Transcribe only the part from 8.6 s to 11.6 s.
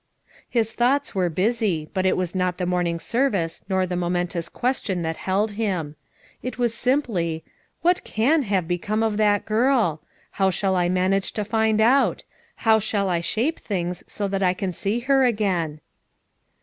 become of that girl? How shall I man age to